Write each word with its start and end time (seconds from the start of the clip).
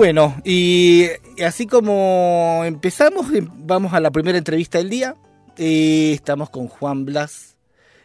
Bueno, 0.00 0.34
y 0.46 1.08
así 1.44 1.66
como 1.66 2.62
empezamos, 2.64 3.30
em- 3.34 3.50
vamos 3.66 3.92
a 3.92 4.00
la 4.00 4.10
primera 4.10 4.38
entrevista 4.38 4.78
del 4.78 4.88
día. 4.88 5.14
Eh, 5.58 6.12
estamos 6.14 6.48
con 6.48 6.68
Juan 6.68 7.04
Blas 7.04 7.58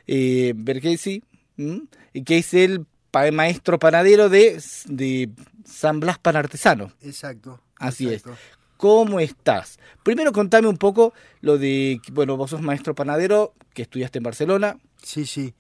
eh, 0.05 0.51
Bergesi, 0.57 1.23
que 1.55 2.37
es 2.37 2.53
el 2.53 2.85
pa- 3.11 3.31
maestro 3.31 3.79
panadero 3.79 4.27
de, 4.27 4.61
de 4.87 5.29
San 5.63 6.01
Blas 6.01 6.19
Pan 6.19 6.35
Artesano. 6.35 6.91
Exacto. 7.01 7.61
Así 7.77 8.09
exacto. 8.09 8.37
¿Cómo 8.75 9.21
estás? 9.21 9.79
Primero 10.03 10.33
contame 10.33 10.67
un 10.67 10.77
poco 10.77 11.13
lo 11.39 11.57
de, 11.57 12.01
bueno, 12.11 12.35
vos 12.35 12.49
sos 12.49 12.61
maestro 12.61 12.93
panadero, 12.93 13.53
que 13.73 13.83
estudiaste 13.83 14.17
en 14.17 14.23
Barcelona. 14.23 14.77
Sí, 15.01 15.25
sí. 15.25 15.53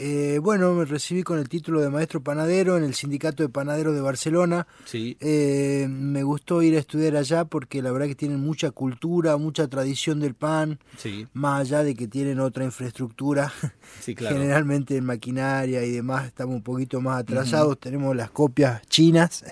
Eh, 0.00 0.38
bueno, 0.40 0.72
me 0.74 0.84
recibí 0.84 1.24
con 1.24 1.40
el 1.40 1.48
título 1.48 1.80
de 1.80 1.90
maestro 1.90 2.20
panadero 2.22 2.76
en 2.78 2.84
el 2.84 2.94
Sindicato 2.94 3.42
de 3.42 3.48
Panaderos 3.48 3.96
de 3.96 4.00
Barcelona. 4.00 4.68
Sí. 4.84 5.16
Eh, 5.20 5.88
me 5.90 6.22
gustó 6.22 6.62
ir 6.62 6.76
a 6.76 6.78
estudiar 6.78 7.16
allá 7.16 7.44
porque 7.46 7.82
la 7.82 7.90
verdad 7.90 8.06
que 8.06 8.14
tienen 8.14 8.38
mucha 8.38 8.70
cultura, 8.70 9.36
mucha 9.38 9.66
tradición 9.66 10.20
del 10.20 10.34
pan, 10.34 10.78
Sí, 10.96 11.26
más 11.32 11.62
allá 11.62 11.82
de 11.82 11.96
que 11.96 12.06
tienen 12.06 12.38
otra 12.38 12.62
infraestructura. 12.64 13.52
sí, 14.00 14.14
claro. 14.14 14.36
Generalmente 14.36 14.96
en 14.96 15.04
maquinaria 15.04 15.82
y 15.84 15.90
demás 15.90 16.26
estamos 16.26 16.54
un 16.54 16.62
poquito 16.62 17.00
más 17.00 17.20
atrasados, 17.20 17.80
tenemos 17.80 18.14
las 18.14 18.30
copias 18.30 18.80
chinas, 18.88 19.44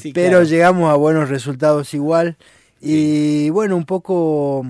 Sí, 0.00 0.12
pero 0.14 0.38
claro. 0.38 0.44
llegamos 0.44 0.90
a 0.90 0.94
buenos 0.96 1.28
resultados 1.28 1.92
igual. 1.92 2.38
Y 2.80 3.50
bueno, 3.50 3.76
un 3.76 3.84
poco 3.86 4.66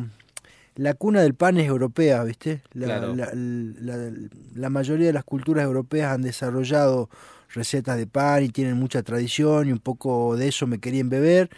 la 0.76 0.94
cuna 0.94 1.22
del 1.22 1.34
pan 1.34 1.56
es 1.58 1.66
europea, 1.66 2.22
¿viste? 2.24 2.62
La, 2.72 2.86
Claro. 2.86 3.14
la- 3.14 3.30
la- 3.34 4.10
la 4.54 4.70
mayoría 4.70 5.06
de 5.06 5.12
las 5.12 5.24
culturas 5.24 5.64
europeas 5.64 6.12
han 6.12 6.22
desarrollado 6.22 7.08
recetas 7.54 7.96
de 7.96 8.06
pan 8.06 8.42
y 8.42 8.48
tienen 8.48 8.76
mucha 8.76 9.02
tradición 9.02 9.68
y 9.68 9.72
un 9.72 9.78
poco 9.78 10.36
de 10.36 10.48
eso 10.48 10.66
me 10.66 10.78
quería 10.80 11.00
embeber. 11.00 11.48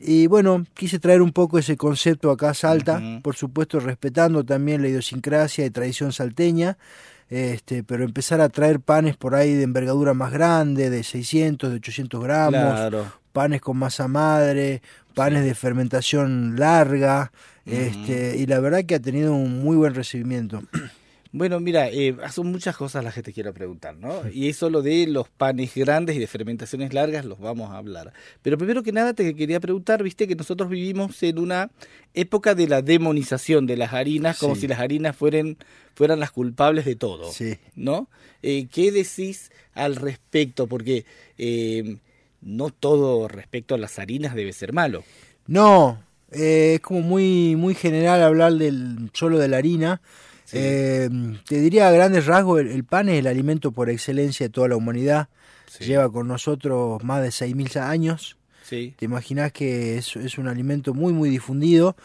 Y 0.00 0.26
bueno, 0.26 0.64
quise 0.74 0.98
traer 0.98 1.20
un 1.22 1.32
poco 1.32 1.58
ese 1.58 1.76
concepto 1.76 2.30
acá 2.30 2.50
a 2.50 2.54
Salta, 2.54 3.00
por 3.22 3.36
supuesto 3.36 3.78
respetando 3.80 4.44
también 4.44 4.82
la 4.82 4.88
idiosincrasia 4.88 5.64
y 5.66 5.70
tradición 5.70 6.12
salteña, 6.12 6.76
este, 7.30 7.82
pero 7.84 8.04
empezar 8.04 8.40
a 8.40 8.48
traer 8.48 8.80
panes 8.80 9.16
por 9.16 9.34
ahí 9.34 9.54
de 9.54 9.62
envergadura 9.62 10.14
más 10.14 10.32
grande, 10.32 10.90
de 10.90 11.02
600, 11.04 11.70
de 11.70 11.76
800 11.76 12.22
gramos, 12.22 12.52
Claro. 12.74 13.12
panes 13.32 13.60
con 13.60 13.76
masa 13.76 14.08
madre, 14.08 14.82
panes 15.14 15.44
de 15.44 15.54
fermentación 15.54 16.56
larga, 16.58 17.32
este, 17.66 18.36
y 18.36 18.46
la 18.46 18.60
verdad 18.60 18.84
que 18.84 18.94
ha 18.96 19.00
tenido 19.00 19.34
un 19.34 19.60
muy 19.62 19.76
buen 19.76 19.94
recibimiento. 19.94 20.62
Bueno, 21.36 21.58
mira, 21.58 21.88
eh, 21.88 22.14
son 22.30 22.46
muchas 22.52 22.76
cosas 22.76 23.02
las 23.02 23.12
que 23.12 23.20
te 23.24 23.32
quiero 23.32 23.52
preguntar, 23.52 23.96
¿no? 23.96 24.22
Y 24.32 24.48
eso 24.48 24.70
lo 24.70 24.82
de 24.82 25.08
los 25.08 25.28
panes 25.28 25.74
grandes 25.74 26.14
y 26.14 26.20
de 26.20 26.28
fermentaciones 26.28 26.94
largas 26.94 27.24
los 27.24 27.40
vamos 27.40 27.72
a 27.72 27.76
hablar. 27.78 28.12
Pero 28.40 28.56
primero 28.56 28.84
que 28.84 28.92
nada 28.92 29.14
te 29.14 29.34
quería 29.34 29.58
preguntar, 29.58 30.00
viste 30.04 30.28
que 30.28 30.36
nosotros 30.36 30.70
vivimos 30.70 31.20
en 31.24 31.40
una 31.40 31.72
época 32.14 32.54
de 32.54 32.68
la 32.68 32.82
demonización 32.82 33.66
de 33.66 33.76
las 33.76 33.92
harinas, 33.94 34.38
como 34.38 34.54
Sí. 34.54 34.60
si 34.60 34.68
las 34.68 34.78
harinas 34.78 35.16
fueran, 35.16 35.56
fueran 35.96 36.20
las 36.20 36.30
culpables 36.30 36.84
de 36.84 36.94
todo, 36.94 37.32
Sí. 37.32 37.56
¿no? 37.74 38.08
Eh, 38.40 38.68
¿Qué 38.72 38.92
decís 38.92 39.50
al 39.72 39.96
respecto? 39.96 40.68
Porque 40.68 41.04
eh, 41.36 41.96
no 42.42 42.70
todo 42.70 43.26
respecto 43.26 43.74
a 43.74 43.78
las 43.78 43.98
harinas 43.98 44.36
debe 44.36 44.52
ser 44.52 44.72
malo. 44.72 45.02
No, 45.48 46.00
eh, 46.34 46.74
es 46.74 46.80
como 46.80 47.00
muy, 47.00 47.56
muy 47.56 47.74
general 47.74 48.22
hablar 48.22 48.52
del 48.54 49.10
solo 49.12 49.38
de 49.38 49.48
la 49.48 49.58
harina. 49.58 50.00
Sí. 50.44 50.58
Eh, 50.60 51.08
te 51.48 51.60
diría 51.60 51.88
a 51.88 51.92
grandes 51.92 52.26
rasgos, 52.26 52.60
el, 52.60 52.68
el 52.68 52.84
pan 52.84 53.08
es 53.08 53.18
el 53.18 53.26
alimento 53.26 53.72
por 53.72 53.88
excelencia 53.90 54.46
de 54.46 54.50
toda 54.52 54.68
la 54.68 54.76
humanidad. 54.76 55.28
Sí. 55.66 55.84
Lleva 55.84 56.10
con 56.12 56.28
nosotros 56.28 57.02
más 57.02 57.22
de 57.22 57.30
6.000 57.30 57.80
años. 57.80 58.36
Sí, 58.62 58.94
Te 58.98 59.04
imaginas 59.04 59.52
que 59.52 59.98
es, 59.98 60.14
es 60.16 60.38
un 60.38 60.48
alimento 60.48 60.94
muy, 60.94 61.12
muy 61.12 61.28
difundido. 61.30 61.96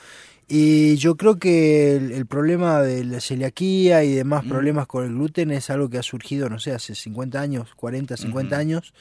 Y 0.48 0.96
yo 0.96 1.16
creo 1.16 1.38
que 1.38 1.96
el, 1.96 2.12
el 2.12 2.26
problema 2.26 2.82
de 2.82 3.04
la 3.04 3.22
celiaquía 3.22 4.04
y 4.04 4.14
demás 4.14 4.44
Mm. 4.46 4.50
problemas 4.50 4.88
con 4.88 5.06
el 5.06 5.12
gluten 5.14 5.52
es 5.52 5.70
algo 5.70 5.90
que 5.90 6.00
ha 6.00 6.04
surgido, 6.04 6.50
no 6.50 6.60
sé, 6.60 6.72
hace 6.72 6.96
50 6.96 7.40
años, 7.40 7.70
40, 7.76 8.18
50 8.18 8.56
Ujú. 8.56 8.60
años. 8.62 8.94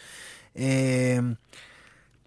Eh, 0.54 1.22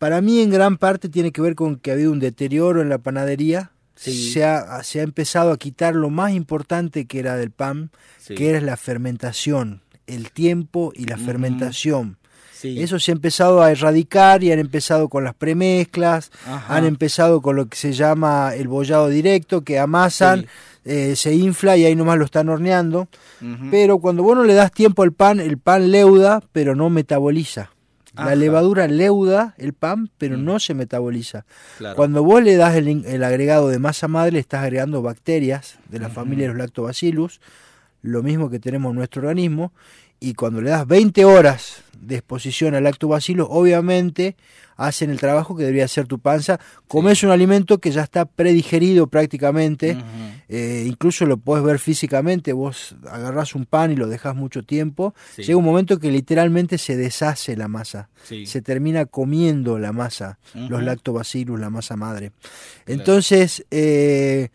para 0.02 0.20
mí 0.20 0.40
en 0.42 0.50
gran 0.50 0.78
parte 0.78 1.10
tiene 1.10 1.32
que 1.32 1.44
ver 1.44 1.54
con 1.54 1.76
que 1.76 1.92
ha 1.92 1.94
habido 1.94 2.12
un 2.12 2.20
deterioro 2.20 2.82
en 2.82 2.90
la 2.90 2.98
panadería. 2.98 3.70
Sí. 3.96 4.32
Se, 4.32 4.44
ha, 4.44 4.82
se 4.82 5.00
ha 5.00 5.04
empezado 5.04 5.52
a 5.52 5.58
quitar 5.60 5.94
lo 5.94 6.10
más 6.10 6.32
importante 6.34 7.06
que 7.06 7.20
era 7.20 7.36
del 7.38 7.52
pan, 7.52 7.92
sí. 8.18 8.34
que 8.34 8.50
era 8.50 8.60
la 8.62 8.76
fermentación, 8.78 9.82
el 10.08 10.32
tiempo 10.32 10.92
y 10.96 11.06
la 11.06 11.18
fermentación. 11.18 12.18
sí. 12.52 12.82
Eso 12.82 12.98
se 12.98 13.12
ha 13.12 13.14
empezado 13.14 13.62
a 13.62 13.70
erradicar 13.72 14.44
y 14.44 14.52
han 14.52 14.58
empezado 14.58 15.08
con 15.08 15.24
las 15.24 15.36
premezclas, 15.36 16.32
Ajá. 16.48 16.76
han 16.78 16.86
empezado 16.86 17.42
con 17.44 17.56
lo 17.56 17.68
que 17.68 17.78
se 17.78 17.94
llama 17.94 18.56
el 18.56 18.68
bollado 18.68 19.08
directo, 19.08 19.62
que 19.62 19.78
amasan, 19.78 20.42
Sí. 20.42 20.48
eh, 20.86 21.16
se 21.16 21.36
infla 21.36 21.78
y 21.78 21.86
ahí 21.86 21.96
nomás 21.96 22.18
lo 22.18 22.26
están 22.26 22.50
horneando. 22.50 23.08
Pero 23.70 24.00
cuando 24.00 24.24
vos 24.24 24.36
no 24.36 24.44
le 24.46 24.56
das 24.56 24.72
tiempo 24.72 25.04
al 25.04 25.12
pan, 25.14 25.40
el 25.40 25.60
pan 25.60 25.92
leuda, 25.92 26.42
pero 26.52 26.76
no 26.76 26.90
metaboliza. 26.90 27.70
Ajá. 28.16 28.30
La 28.32 28.36
levadura 28.36 28.88
leuda 28.88 29.56
el 29.58 29.74
pan, 29.74 30.10
pero 30.18 30.38
Mm. 30.38 30.44
no 30.46 30.60
se 30.60 30.74
metaboliza. 30.74 31.46
Claro. 31.78 31.96
Cuando 31.96 32.24
vos 32.24 32.44
le 32.44 32.56
das 32.58 32.76
el, 32.76 33.24
agregado 33.24 33.70
de 33.70 33.80
masa 33.80 34.08
madre, 34.08 34.34
le 34.34 34.40
estás 34.40 34.64
agregando 34.64 35.02
bacterias 35.02 35.78
de 35.90 36.00
la 36.00 36.10
familia 36.10 36.48
de 36.48 36.54
los 36.54 36.58
lactobacillus, 36.58 37.40
lo 38.02 38.22
mismo 38.24 38.50
que 38.50 38.60
tenemos 38.60 38.90
en 38.92 38.98
nuestro 38.98 39.22
organismo, 39.22 39.72
y 40.24 40.36
cuando 40.36 40.62
le 40.62 40.70
das 40.70 40.88
20 40.88 41.26
horas 41.26 41.82
de 42.00 42.16
exposición 42.18 42.76
al 42.76 42.84
lactobacillus, 42.84 43.48
obviamente 43.50 44.36
hacen 44.78 45.10
el 45.10 45.20
trabajo 45.20 45.56
que 45.56 45.64
debería 45.64 45.86
hacer 45.86 46.08
tu 46.08 46.20
panza. 46.20 46.60
Comes 46.88 47.24
un 47.24 47.32
alimento 47.32 47.80
que 47.80 47.92
ya 47.92 48.02
está 48.04 48.26
predigerido 48.26 49.08
prácticamente, 49.08 49.98
eh, 50.48 50.86
incluso 50.88 51.26
lo 51.26 51.38
puedes 51.38 51.64
ver 51.66 51.80
físicamente, 51.80 52.54
vos 52.54 52.96
agarrás 53.10 53.54
un 53.56 53.66
pan 53.66 53.92
y 53.92 53.96
lo 53.96 54.08
dejas 54.08 54.36
mucho 54.36 54.64
tiempo, 54.64 55.14
Sí. 55.36 55.44
llega 55.44 55.58
un 55.58 55.66
momento 55.66 56.00
que 56.00 56.12
literalmente 56.12 56.78
se 56.78 56.96
deshace 56.98 57.56
la 57.58 57.68
masa, 57.68 58.10
Sí. 58.24 58.46
se 58.46 58.62
termina 58.62 59.06
comiendo 59.06 59.78
la 59.80 59.92
masa, 59.92 60.38
los 60.56 60.84
lactobacillus, 60.84 61.60
la 61.60 61.70
masa 61.72 61.96
madre. 61.96 62.32
Entonces, 62.88 63.66
eh, 63.72 64.50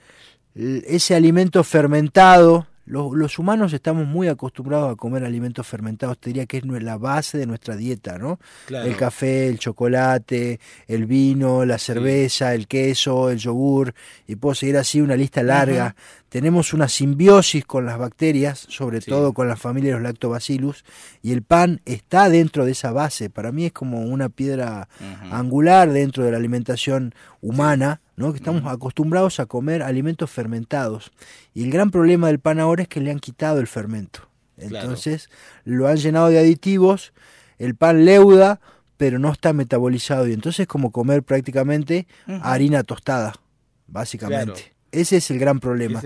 ese 0.54 1.14
alimento 1.14 1.62
fermentado, 1.64 2.66
Los, 2.86 3.12
los 3.14 3.38
humanos 3.38 3.72
estamos 3.72 4.06
muy 4.06 4.28
acostumbrados 4.28 4.92
a 4.92 4.96
comer 4.96 5.24
alimentos 5.24 5.66
fermentados, 5.66 6.18
te 6.18 6.30
diría 6.30 6.46
que 6.46 6.58
es 6.58 6.64
la 6.64 6.96
base 6.96 7.36
de 7.36 7.46
nuestra 7.46 7.76
dieta, 7.76 8.16
¿no? 8.18 8.38
Claro. 8.66 8.86
El 8.86 8.96
café, 8.96 9.48
el 9.48 9.58
chocolate, 9.58 10.60
el 10.86 11.06
vino, 11.06 11.64
la 11.64 11.78
cerveza, 11.78 12.54
el 12.54 12.66
queso, 12.68 13.30
el 13.30 13.38
yogur, 13.38 13.92
y 14.26 14.36
puedo 14.36 14.54
seguir 14.54 14.76
así 14.76 15.00
una 15.00 15.16
lista 15.16 15.42
larga. 15.42 15.94
Tenemos 16.28 16.72
una 16.74 16.88
simbiosis 16.88 17.64
con 17.64 17.86
las 17.86 17.98
bacterias, 17.98 18.66
sobre 18.68 19.00
Sí. 19.00 19.10
todo 19.10 19.32
con 19.32 19.48
la 19.48 19.56
familia 19.56 19.90
de 19.90 19.94
los 19.94 20.02
lactobacillus, 20.02 20.84
y 21.22 21.32
el 21.32 21.42
pan 21.42 21.80
está 21.86 22.28
dentro 22.28 22.64
de 22.64 22.72
esa 22.72 22.92
base. 22.92 23.30
Para 23.30 23.52
mí 23.52 23.66
es 23.66 23.72
como 23.72 24.00
una 24.02 24.28
piedra 24.28 24.88
angular 25.30 25.92
dentro 25.92 26.24
de 26.24 26.30
la 26.32 26.36
alimentación 26.36 27.14
humana, 27.46 28.00
¿no? 28.16 28.32
que 28.32 28.38
estamos 28.38 28.64
acostumbrados 28.66 29.38
a 29.38 29.46
comer 29.46 29.82
alimentos 29.82 30.28
fermentados. 30.28 31.12
Y 31.54 31.62
el 31.62 31.70
gran 31.70 31.92
problema 31.92 32.26
del 32.26 32.40
pan 32.40 32.58
ahora 32.58 32.82
es 32.82 32.88
que 32.88 33.00
le 33.00 33.12
han 33.12 33.20
quitado 33.20 33.60
el 33.60 33.68
fermento. 33.68 34.28
Claro. 34.56 34.76
Entonces 34.76 35.30
lo 35.64 35.86
han 35.86 35.96
llenado 35.96 36.28
de 36.28 36.40
aditivos, 36.40 37.12
el 37.58 37.76
pan 37.76 38.04
leuda, 38.04 38.60
pero 38.96 39.20
no 39.20 39.30
está 39.30 39.52
metabolizado. 39.52 40.26
Y 40.26 40.32
entonces 40.32 40.60
es 40.60 40.66
como 40.66 40.90
comer 40.90 41.22
prácticamente 41.22 42.08
harina 42.26 42.82
tostada, 42.82 43.34
básicamente. 43.86 44.52
Claro. 44.52 44.70
Ese 44.90 45.18
es 45.18 45.30
el 45.30 45.38
gran 45.38 45.60
problema. 45.60 46.02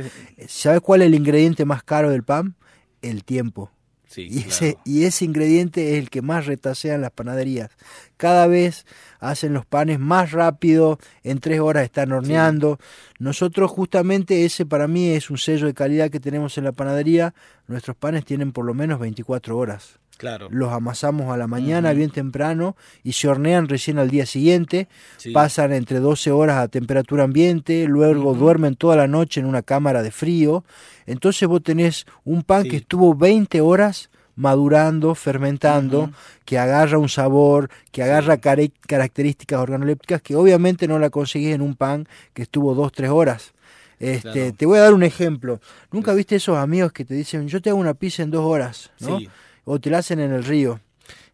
¿Sabes 0.47 0.81
cuál 0.83 1.01
es 1.01 1.07
el 1.07 1.15
ingrediente 1.15 1.65
más 1.65 1.83
caro 1.83 2.11
del 2.11 2.23
pan? 2.23 2.55
El 3.01 3.25
tiempo. 3.25 3.71
Sí, 4.11 4.23
Y, 4.29 4.43
claro. 4.43 4.49
ese, 4.49 4.79
y 4.85 5.05
ese 5.05 5.25
ingrediente 5.25 5.93
es 5.93 5.99
el 6.03 6.11
que 6.11 6.21
más 6.21 6.47
retasean 6.47 7.01
las 7.01 7.12
panaderías. 7.12 7.71
Cada 8.17 8.49
vez 8.49 8.85
hacen 9.21 9.53
los 9.55 9.67
panes 9.67 10.01
más 10.01 10.33
rápido, 10.33 10.99
en 11.23 11.39
tres 11.39 11.61
horas 11.61 11.85
están 11.85 12.11
horneando. 12.11 12.81
Nosotros 13.21 13.71
justamente 13.71 14.45
ese 14.45 14.67
para 14.67 14.89
mí 14.89 15.11
es 15.11 15.31
un 15.31 15.39
sello 15.39 15.69
de 15.69 15.75
calidad 15.75 16.11
que 16.11 16.19
tenemos 16.19 16.59
en 16.59 16.65
la 16.65 16.73
panadería. 16.73 17.35
Nuestros 17.69 17.97
panes 17.97 18.25
tienen 18.25 18.51
por 18.51 18.65
lo 18.65 18.75
menos 18.75 18.99
24 18.99 19.57
horas. 19.57 20.00
Claro. 20.20 20.49
Los 20.50 20.70
amasamos 20.70 21.32
a 21.32 21.38
la 21.38 21.46
mañana 21.46 21.94
bien 21.94 22.11
temprano 22.11 22.76
y 23.02 23.12
se 23.12 23.26
hornean 23.26 23.69
recién 23.69 23.99
al 23.99 24.11
día 24.11 24.26
siguiente. 24.26 24.87
Sí. 25.17 25.31
Pasan 25.31 25.72
entre 25.72 25.99
12 25.99 26.31
horas 26.31 26.58
a 26.58 26.69
temperatura 26.69 27.25
ambiente, 27.25 27.87
luego 27.88 28.34
duermen 28.34 28.76
toda 28.76 28.96
la 28.96 29.06
noche 29.06 29.40
en 29.40 29.46
una 29.46 29.62
cámara 29.62 30.02
de 30.02 30.11
frío. 30.11 30.62
Entonces 31.06 31.49
vos 31.49 31.62
tenés 31.62 32.05
un 32.25 32.43
pan 32.43 32.64
Sí. 32.64 32.69
que 32.69 32.76
estuvo 32.76 33.14
20 33.14 33.62
horas 33.62 34.11
madurando, 34.37 35.14
fermentando, 35.14 36.11
que 36.44 36.58
agarra 36.58 36.99
un 36.99 37.08
sabor, 37.08 37.70
que 37.90 38.02
agarra 38.02 38.37
características 38.38 39.58
organolépticas 39.58 40.20
que 40.20 40.37
obviamente 40.37 40.87
no 40.87 40.99
la 40.99 41.08
conseguís 41.08 41.55
en 41.55 41.62
un 41.62 41.75
pan 41.76 42.06
que 42.34 42.43
estuvo 42.43 42.75
2-3 42.75 43.08
horas. 43.11 43.52
Este, 43.99 44.31
Claro. 44.32 44.52
Te 44.56 44.67
voy 44.67 44.78
a 44.78 44.82
dar 44.82 44.93
un 44.94 45.02
ejemplo. 45.02 45.61
¿Nunca 45.93 46.12
viste 46.14 46.37
esos 46.37 46.58
amigos 46.58 46.93
que 46.93 47.05
te 47.06 47.14
dicen, 47.14 47.49
yo 47.49 47.61
te 47.62 47.70
hago 47.70 47.78
una 47.78 47.94
pizza 47.94 48.22
en 48.22 48.31
dos 48.31 48.44
horas? 48.44 48.90
¿no? 49.00 49.19
Sí. 49.19 49.28
O 49.72 49.78
te 49.78 49.88
la 49.88 49.99
hacen 49.99 50.19
en 50.19 50.32
el 50.32 50.43
río. 50.43 50.81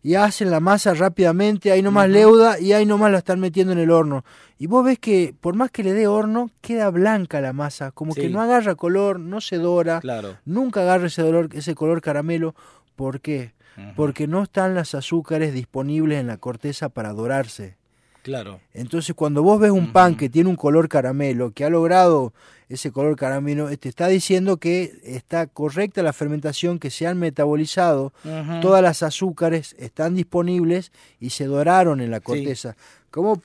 Y 0.02 0.14
hacen 0.14 0.50
la 0.50 0.60
masa 0.60 0.92
rápidamente, 0.92 1.72
ahí 1.72 1.80
nomás 1.80 2.08
leuda 2.10 2.60
y 2.60 2.74
ahí 2.74 2.84
nomás 2.84 3.10
la 3.10 3.18
están 3.18 3.40
metiendo 3.40 3.72
en 3.72 3.78
el 3.78 3.90
horno. 3.90 4.24
Y 4.58 4.66
vos 4.66 4.84
ves 4.84 4.98
que 4.98 5.34
por 5.40 5.54
más 5.56 5.70
que 5.70 5.82
le 5.82 5.94
dé 5.94 6.06
horno, 6.06 6.50
queda 6.60 6.90
blanca 6.90 7.40
la 7.40 7.54
masa, 7.54 7.92
como 7.92 8.14
que 8.14 8.28
no 8.28 8.42
agarra 8.42 8.74
color, 8.74 9.18
no 9.18 9.40
se 9.40 9.56
dora, 9.56 10.00
Claro. 10.00 10.36
nunca 10.44 10.82
agarra 10.82 11.06
ese, 11.06 11.22
dolor, 11.22 11.48
ese 11.54 11.74
color 11.74 12.02
caramelo. 12.02 12.54
¿Por 12.94 13.20
qué? 13.22 13.54
Porque 13.96 14.26
no 14.26 14.42
están 14.42 14.74
las 14.74 14.94
azúcares 14.94 15.54
disponibles 15.54 16.20
en 16.20 16.26
la 16.26 16.36
corteza 16.36 16.88
para 16.90 17.12
dorarse. 17.14 17.76
Claro. 18.22 18.60
Entonces 18.74 19.14
cuando 19.14 19.42
vos 19.42 19.58
ves 19.60 19.70
un 19.70 19.92
pan 19.92 20.14
que 20.14 20.28
tiene 20.28 20.50
un 20.50 20.56
color 20.56 20.88
caramelo, 20.88 21.52
que 21.52 21.64
ha 21.64 21.70
logrado 21.70 22.32
ese 22.68 22.90
color 22.90 23.16
caramelo, 23.16 23.68
te 23.76 23.88
está 23.88 24.08
diciendo 24.08 24.56
que 24.56 24.98
está 25.04 25.46
correcta 25.46 26.02
la 26.02 26.12
fermentación, 26.12 26.78
que 26.78 26.90
se 26.90 27.06
han 27.06 27.18
metabolizado, 27.18 28.12
todas 28.60 28.82
las 28.82 29.02
azúcares 29.02 29.76
están 29.78 30.14
disponibles 30.14 30.90
y 31.20 31.30
se 31.30 31.44
doraron 31.44 32.00
en 32.00 32.10
la 32.10 32.20
corteza. 32.20 32.76
Como, 33.10 33.40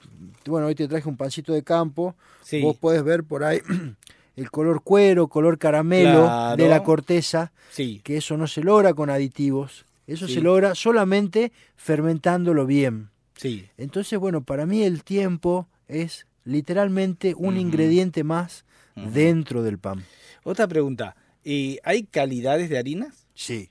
bueno, 0.48 0.68
hoy 0.68 0.76
te 0.76 0.88
traje 0.88 1.08
un 1.08 1.18
pancito 1.18 1.54
de 1.54 1.64
campo, 1.64 2.16
Sí. 2.44 2.62
vos 2.62 2.76
podés 2.78 3.04
ver 3.04 3.24
por 3.24 3.44
ahí 3.44 3.60
el 4.36 4.50
color 4.50 4.82
cuero, 4.84 5.28
color 5.28 5.58
caramelo 5.60 6.24
Claro. 6.24 6.58
de 6.64 6.68
la 6.70 6.82
corteza, 6.84 7.52
Sí. 7.72 8.02
que 8.04 8.18
eso 8.18 8.38
no 8.38 8.48
se 8.48 8.64
logra 8.64 8.94
con 8.96 9.10
aditivos, 9.12 9.86
eso 10.08 10.28
se 10.28 10.42
logra 10.42 10.74
solamente 10.76 11.52
fermentándolo 11.78 12.66
bien. 12.66 13.10
Sí. 13.36 13.68
Entonces, 13.78 14.18
bueno, 14.20 14.42
para 14.42 14.66
mí 14.66 14.84
el 14.84 15.04
tiempo 15.04 15.68
es 15.88 16.26
literalmente 16.44 17.34
un 17.38 17.58
ingrediente 17.58 18.24
más 18.24 18.66
Dentro 18.96 19.64
del 19.64 19.80
pan. 19.80 20.04
Otra 20.44 20.68
pregunta. 20.68 21.16
¿Y 21.44 21.80
¿Hay 21.84 22.04
calidades 22.04 22.70
de 22.70 22.78
harinas? 22.78 23.26
Sí. 23.34 23.70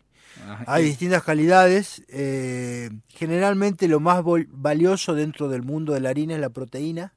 Hay 0.66 0.84
distintas 0.84 1.22
calidades. 1.22 2.02
eh, 2.08 2.90
generalmente 3.08 3.88
lo 3.88 4.00
más 4.00 4.22
valioso 4.48 5.14
dentro 5.14 5.48
del 5.48 5.62
mundo 5.62 5.92
de 5.92 6.00
la 6.00 6.10
harina 6.10 6.34
es 6.34 6.40
la 6.40 6.50
proteína. 6.50 7.12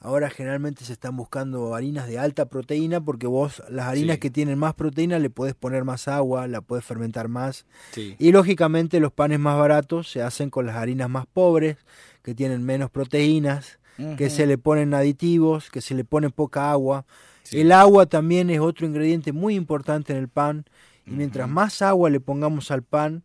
Ahora 0.00 0.30
generalmente 0.30 0.84
se 0.86 0.94
están 0.94 1.14
buscando 1.14 1.74
harinas 1.74 2.06
de 2.08 2.18
alta 2.18 2.46
proteína 2.46 3.02
porque 3.02 3.26
vos 3.26 3.62
las 3.68 3.86
harinas 3.86 4.14
Sí. 4.14 4.20
que 4.20 4.30
tienen 4.30 4.58
más 4.58 4.72
proteína 4.74 5.18
le 5.18 5.28
podés 5.28 5.54
poner 5.54 5.84
más 5.84 6.08
agua, 6.08 6.46
la 6.48 6.62
podés 6.62 6.86
fermentar 6.86 7.28
más. 7.28 7.66
Sí. 7.92 8.16
Y 8.18 8.32
lógicamente 8.32 8.98
los 8.98 9.12
panes 9.12 9.38
más 9.38 9.58
baratos 9.58 10.10
se 10.10 10.22
hacen 10.22 10.48
con 10.48 10.64
las 10.64 10.76
harinas 10.76 11.10
más 11.10 11.26
pobres, 11.26 11.76
que 12.22 12.34
tienen 12.34 12.64
menos 12.64 12.90
proteínas, 12.90 13.78
que 14.16 14.30
se 14.30 14.46
le 14.46 14.58
ponen 14.58 14.94
aditivos, 14.94 15.70
que 15.70 15.80
se 15.80 15.94
le 15.94 16.04
pone 16.04 16.30
poca 16.30 16.70
agua. 16.70 17.04
Sí. 17.42 17.60
El 17.60 17.72
agua 17.72 18.06
también 18.06 18.50
es 18.50 18.60
otro 18.60 18.86
ingrediente 18.86 19.32
muy 19.32 19.54
importante 19.54 20.12
en 20.12 20.18
el 20.18 20.28
pan. 20.28 20.64
Y 21.06 21.10
mientras 21.10 21.48
más 21.48 21.82
agua 21.82 22.10
le 22.10 22.18
pongamos 22.20 22.70
al 22.70 22.82
pan, 22.82 23.22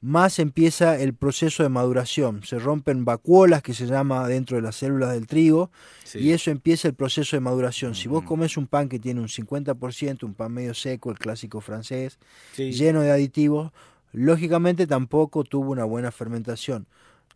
más 0.00 0.38
empieza 0.38 0.96
el 0.98 1.12
proceso 1.12 1.62
de 1.64 1.68
maduración. 1.68 2.42
Se 2.44 2.58
rompen 2.58 3.04
vacuolas, 3.04 3.62
que 3.62 3.74
se 3.74 3.86
llama 3.86 4.26
dentro 4.28 4.56
de 4.56 4.62
las 4.62 4.76
células 4.76 5.12
del 5.12 5.26
trigo, 5.26 5.70
Sí. 6.04 6.20
y 6.20 6.30
eso 6.32 6.50
empieza 6.50 6.88
el 6.88 6.94
proceso 6.94 7.36
de 7.36 7.40
maduración. 7.40 7.94
Si 7.94 8.08
vos 8.08 8.22
comes 8.24 8.56
un 8.56 8.66
pan 8.68 8.88
que 8.88 8.98
tiene 8.98 9.20
un 9.20 9.28
50%, 9.28 10.24
un 10.24 10.34
pan 10.34 10.52
medio 10.52 10.72
seco, 10.72 11.10
el 11.10 11.18
clásico 11.18 11.60
francés, 11.60 12.18
Sí. 12.52 12.70
lleno 12.72 13.00
de 13.02 13.10
aditivos, 13.10 13.72
lógicamente 14.12 14.86
tampoco 14.86 15.44
tuvo 15.44 15.72
una 15.72 15.84
buena 15.84 16.10
fermentación. 16.12 16.86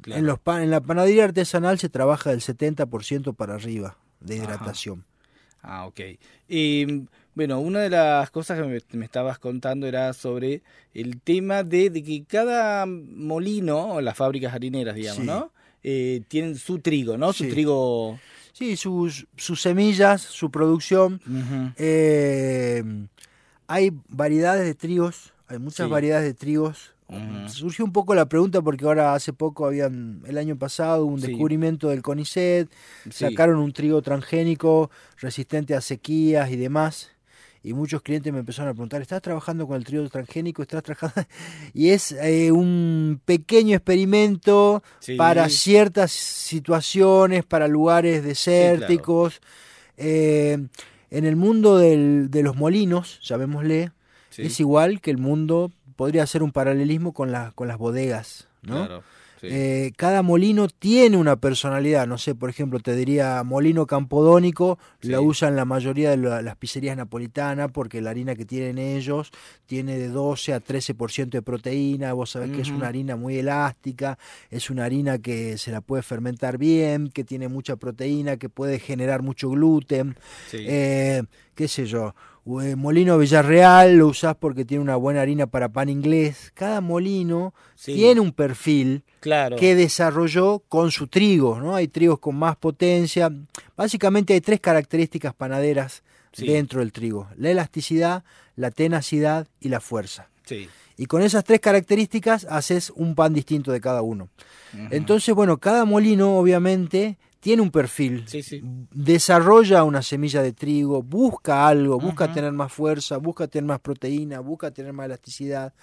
Claro. 0.02 0.18
En, 0.20 0.26
los 0.26 0.38
pan, 0.38 0.62
en 0.62 0.70
la 0.70 0.80
panadería 0.80 1.24
artesanal 1.24 1.78
se 1.78 1.88
trabaja 1.88 2.30
del 2.30 2.40
70% 2.40 3.34
para 3.34 3.54
arriba 3.54 3.96
de 4.20 4.34
Ajá. 4.36 4.44
hidratación. 4.44 5.04
Ah, 5.62 5.86
ok. 5.86 6.00
Y 6.48 7.04
bueno, 7.34 7.60
una 7.60 7.78
de 7.80 7.88
las 7.90 8.30
cosas 8.30 8.58
que 8.60 8.66
me, 8.66 8.80
me 8.98 9.04
estabas 9.04 9.38
contando 9.38 9.86
era 9.86 10.12
sobre 10.12 10.62
el 10.92 11.20
tema 11.20 11.62
de, 11.62 11.88
de 11.88 12.02
que 12.02 12.24
cada 12.24 12.84
molino, 12.86 13.94
o 13.94 14.00
las 14.00 14.16
fábricas 14.16 14.52
harineras, 14.52 14.94
digamos, 14.96 15.20
Sí. 15.22 15.26
¿no? 15.26 15.52
Eh, 15.84 16.22
tienen 16.28 16.56
su 16.56 16.78
trigo, 16.80 17.16
¿no? 17.16 17.32
Su 17.32 17.48
trigo. 17.48 18.18
Sí, 18.52 18.76
sus, 18.76 19.26
sus 19.36 19.62
semillas, 19.62 20.20
su 20.20 20.50
producción. 20.50 21.20
Eh, 21.76 22.84
hay 23.66 23.92
variedades 24.08 24.64
de 24.64 24.74
trigos, 24.74 25.32
hay 25.48 25.58
muchas 25.58 25.86
Sí. 25.86 25.90
variedades 25.90 26.24
de 26.26 26.34
trigos. 26.34 26.94
Ujú. 27.12 27.48
Surgió 27.48 27.84
un 27.84 27.92
poco 27.92 28.14
la 28.14 28.26
pregunta 28.26 28.62
porque 28.62 28.84
ahora 28.84 29.14
hace 29.14 29.32
poco 29.32 29.66
habían, 29.66 30.22
el 30.26 30.38
año 30.38 30.56
pasado, 30.56 31.04
un 31.04 31.20
Sí. 31.20 31.26
descubrimiento 31.28 31.88
del 31.88 32.02
CONICET, 32.02 32.68
Sí. 33.04 33.10
sacaron 33.12 33.58
un 33.58 33.72
trigo 33.72 34.00
transgénico 34.02 34.90
resistente 35.18 35.74
a 35.74 35.80
sequías 35.80 36.50
y 36.50 36.56
demás. 36.56 37.10
Y 37.64 37.74
muchos 37.74 38.02
clientes 38.02 38.32
me 38.32 38.40
empezaron 38.40 38.70
a 38.70 38.72
preguntar, 38.72 39.02
¿estás 39.02 39.22
trabajando 39.22 39.68
con 39.68 39.76
el 39.76 39.84
trigo 39.84 40.08
transgénico? 40.08 40.62
¿Estás 40.62 40.82
trabajando? 40.82 41.14
Y 41.74 41.90
es 41.90 42.10
eh, 42.12 42.50
un 42.50 43.20
pequeño 43.24 43.76
experimento 43.76 44.82
Sí. 44.98 45.14
para 45.14 45.48
ciertas 45.48 46.10
situaciones, 46.10 47.44
para 47.44 47.68
lugares 47.68 48.24
desérticos. 48.24 49.40
Eh, 49.96 50.58
en 51.10 51.24
el 51.24 51.36
mundo 51.36 51.76
del- 51.78 52.30
de 52.30 52.42
los 52.42 52.56
molinos, 52.56 53.20
llamémosle, 53.22 53.92
es 54.38 54.58
igual 54.60 55.00
que 55.00 55.10
el 55.10 55.18
mundo, 55.18 55.70
podría 56.02 56.26
ser 56.26 56.42
un 56.42 56.50
paralelismo 56.50 57.12
con, 57.12 57.30
la- 57.30 57.52
con 57.54 57.68
las 57.68 57.78
bodegas, 57.78 58.48
¿no? 58.62 58.86
Claro. 58.86 59.02
sí. 59.40 59.46
Eh, 59.48 59.92
cada 59.96 60.22
molino 60.22 60.66
tiene 60.66 61.16
una 61.16 61.36
personalidad, 61.36 62.08
no 62.08 62.18
sé, 62.18 62.34
por 62.34 62.50
ejemplo, 62.50 62.80
te 62.80 62.96
diría 62.96 63.40
molino 63.44 63.86
campodónico, 63.86 64.80
la 65.02 65.20
usan 65.20 65.54
la 65.54 65.64
mayoría 65.64 66.10
de 66.10 66.16
la- 66.16 66.42
las 66.42 66.56
pizzerías 66.56 66.96
napolitanas 66.96 67.70
porque 67.70 68.00
la 68.00 68.10
harina 68.10 68.34
que 68.34 68.44
tienen 68.44 68.78
ellos 68.78 69.30
tiene 69.66 69.96
de 69.96 70.08
12 70.08 70.52
a 70.54 70.58
13% 70.60 71.38
de 71.38 71.42
proteína, 71.42 72.12
vos 72.14 72.30
sabés 72.30 72.50
que 72.50 72.62
es 72.62 72.70
una 72.70 72.88
harina 72.88 73.14
muy 73.14 73.36
elástica, 73.38 74.18
es 74.50 74.70
una 74.70 74.84
harina 74.86 75.18
que 75.18 75.56
se 75.56 75.70
la 75.70 75.82
puede 75.82 76.02
fermentar 76.02 76.58
bien, 76.58 77.10
que 77.14 77.22
tiene 77.22 77.46
mucha 77.46 77.76
proteína, 77.76 78.38
que 78.38 78.48
puede 78.48 78.80
generar 78.80 79.22
mucho 79.22 79.50
gluten, 79.50 80.16
Sí. 80.50 80.58
eh, 80.68 81.22
qué 81.54 81.68
sé 81.68 81.86
yo, 81.86 82.14
eh, 82.44 82.74
molino 82.76 83.18
Villarreal 83.18 83.96
lo 83.96 84.08
usás 84.08 84.34
porque 84.36 84.64
tiene 84.64 84.82
una 84.82 84.96
buena 84.96 85.20
harina 85.22 85.46
para 85.46 85.68
pan 85.68 85.88
inglés. 85.88 86.50
Cada 86.54 86.80
molino 86.80 87.54
Sí. 87.76 87.94
tiene 87.94 88.20
un 88.20 88.32
perfil 88.32 89.04
claro. 89.20 89.56
que 89.56 89.74
desarrolló 89.74 90.60
con 90.68 90.90
su 90.90 91.06
trigo, 91.06 91.60
¿no? 91.60 91.74
Hay 91.74 91.88
trigos 91.88 92.18
con 92.18 92.36
más 92.36 92.56
potencia. 92.56 93.30
Básicamente 93.76 94.32
hay 94.34 94.40
tres 94.40 94.60
características 94.60 95.34
panaderas 95.34 96.02
Sí. 96.32 96.46
dentro 96.46 96.80
del 96.80 96.92
trigo. 96.92 97.28
La 97.36 97.50
elasticidad, 97.50 98.24
la 98.56 98.70
tenacidad 98.70 99.46
y 99.60 99.68
la 99.68 99.80
fuerza. 99.80 100.28
Sí. 100.44 100.68
Y 100.96 101.06
con 101.06 101.22
esas 101.22 101.44
tres 101.44 101.60
características 101.60 102.46
haces 102.48 102.90
un 102.94 103.14
pan 103.14 103.32
distinto 103.34 103.72
de 103.72 103.80
cada 103.80 104.02
uno. 104.02 104.28
Entonces, 104.90 105.34
bueno, 105.34 105.58
cada 105.58 105.84
molino 105.84 106.38
obviamente 106.38 107.18
tiene 107.42 107.60
un 107.60 107.72
perfil. 107.72 108.22
Sí, 108.26 108.40
sí. 108.40 108.62
Desarrolla 108.92 109.82
una 109.82 110.00
semilla 110.00 110.42
de 110.42 110.52
trigo, 110.52 111.02
busca 111.02 111.66
algo, 111.66 111.98
busca 111.98 112.32
tener 112.32 112.52
más 112.52 112.72
fuerza, 112.72 113.16
busca 113.16 113.48
tener 113.48 113.66
más 113.66 113.80
proteína, 113.80 114.38
busca 114.38 114.70
tener 114.70 114.92
más 114.92 115.06
elasticidad. 115.06 115.74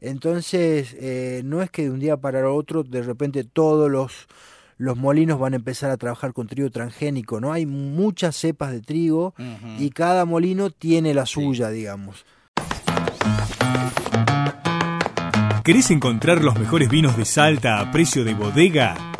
Entonces, 0.00 0.96
eh, 1.00 1.42
no 1.44 1.62
es 1.62 1.70
que 1.70 1.82
de 1.82 1.90
un 1.90 1.98
día 1.98 2.16
para 2.16 2.48
otro 2.48 2.84
de 2.84 3.02
repente 3.02 3.42
todos 3.42 3.90
los, 3.90 4.28
los 4.78 4.96
molinos 4.96 5.40
van 5.40 5.54
a 5.54 5.56
empezar 5.56 5.90
a 5.90 5.96
trabajar 5.96 6.32
con 6.32 6.46
trigo 6.46 6.70
transgénico, 6.70 7.40
¿no? 7.40 7.52
Hay 7.52 7.66
muchas 7.66 8.36
cepas 8.36 8.70
de 8.70 8.80
trigo 8.80 9.34
y 9.80 9.90
cada 9.90 10.24
molino 10.24 10.70
tiene 10.70 11.12
la 11.12 11.26
suya, 11.26 11.70
digamos. 11.70 12.24
¿Querés 15.64 15.90
encontrar 15.90 16.44
los 16.44 16.56
mejores 16.56 16.88
vinos 16.88 17.16
de 17.16 17.24
Salta 17.24 17.80
a 17.80 17.90
precio 17.90 18.22
de 18.22 18.34
bodega? 18.34 19.19